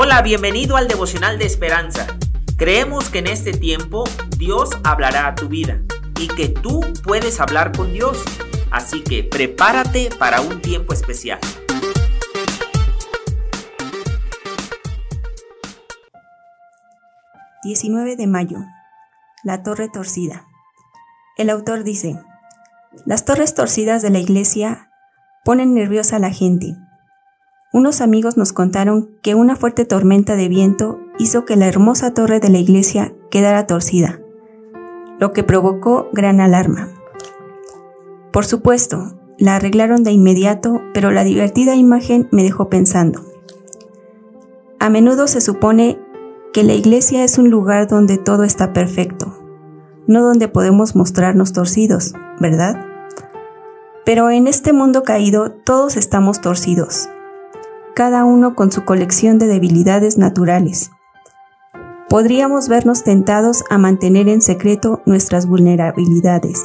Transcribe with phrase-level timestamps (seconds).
[0.00, 2.06] Hola, bienvenido al devocional de esperanza.
[2.56, 4.04] Creemos que en este tiempo
[4.36, 5.80] Dios hablará a tu vida
[6.20, 8.22] y que tú puedes hablar con Dios.
[8.70, 11.40] Así que prepárate para un tiempo especial.
[17.64, 18.58] ...19 de mayo...
[19.42, 20.46] La torre torcida.
[21.36, 22.22] El autor dice...
[23.04, 24.92] Las torres torcidas de la iglesia
[25.44, 26.76] ponen nerviosa a la gente
[27.72, 32.40] unos amigos nos contaron que una fuerte tormenta de viento hizo que la hermosa torre
[32.40, 34.20] de la iglesia quedara torcida,
[35.20, 36.88] lo que provocó gran alarma.
[38.32, 43.20] Por supuesto, la arreglaron de inmediato, pero la divertida imagen me dejó pensando.
[44.78, 45.98] A menudo se supone
[46.52, 49.36] que la iglesia es un lugar donde todo está perfecto,
[50.06, 52.86] no donde podemos mostrarnos torcidos, ¿verdad?
[54.06, 57.10] Pero en este mundo caído todos estamos torcidos,
[57.98, 60.92] cada uno con su colección de debilidades naturales.
[62.08, 66.62] Podríamos vernos tentados a mantener en secreto nuestras vulnerabilidades,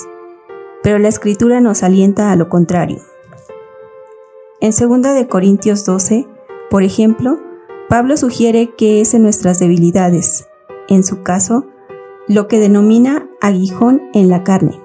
[0.83, 2.99] pero la escritura nos alienta a lo contrario.
[4.61, 6.27] En 2 de Corintios 12,
[6.69, 7.39] por ejemplo,
[7.89, 10.47] Pablo sugiere que es en nuestras debilidades,
[10.88, 11.65] en su caso,
[12.27, 14.80] lo que denomina aguijón en la carne,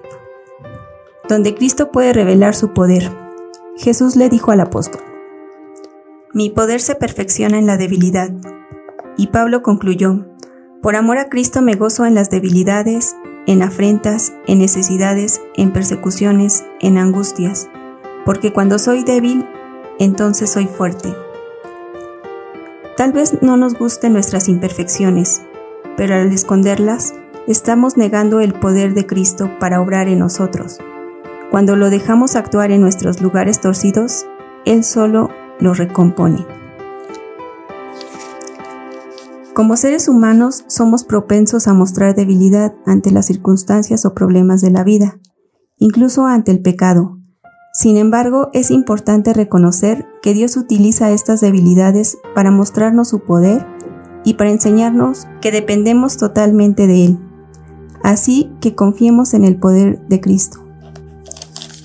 [1.28, 3.12] donde Cristo puede revelar su poder.
[3.76, 5.02] Jesús le dijo al apóstol,
[6.38, 8.30] mi poder se perfecciona en la debilidad.
[9.16, 10.24] Y Pablo concluyó,
[10.80, 13.16] por amor a Cristo me gozo en las debilidades,
[13.48, 17.68] en afrentas, en necesidades, en persecuciones, en angustias,
[18.24, 19.48] porque cuando soy débil,
[19.98, 21.12] entonces soy fuerte.
[22.96, 25.42] Tal vez no nos gusten nuestras imperfecciones,
[25.96, 27.14] pero al esconderlas,
[27.48, 30.78] estamos negando el poder de Cristo para obrar en nosotros.
[31.50, 34.24] Cuando lo dejamos actuar en nuestros lugares torcidos,
[34.64, 35.30] Él solo
[35.60, 36.46] lo recompone.
[39.54, 44.84] Como seres humanos somos propensos a mostrar debilidad ante las circunstancias o problemas de la
[44.84, 45.18] vida,
[45.78, 47.18] incluso ante el pecado.
[47.72, 53.66] Sin embargo, es importante reconocer que Dios utiliza estas debilidades para mostrarnos su poder
[54.24, 57.18] y para enseñarnos que dependemos totalmente de Él.
[58.02, 60.60] Así que confiemos en el poder de Cristo.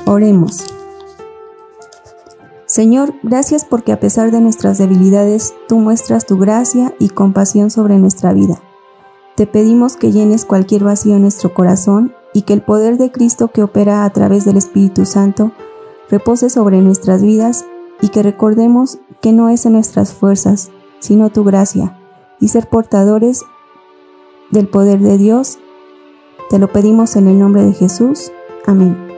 [0.05, 0.63] Oremos.
[2.73, 8.00] Señor, gracias porque a pesar de nuestras debilidades, tú muestras tu gracia y compasión sobre
[8.00, 8.63] nuestra vida.
[9.35, 13.50] Te pedimos que llenes cualquier vacío en nuestro corazón y que el poder de Cristo
[13.50, 15.51] que opera a través del Espíritu Santo
[16.09, 17.63] repose sobre nuestras vidas
[18.01, 21.95] y que recordemos que no es en nuestras fuerzas, sino tu gracia,
[22.40, 23.44] y ser portadores
[24.50, 25.59] del poder de Dios.
[26.50, 28.31] Te lo pedimos en el nombre de Jesús.
[28.66, 29.12] Amén.